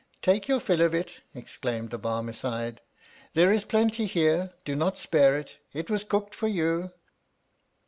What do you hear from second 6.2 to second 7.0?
for you.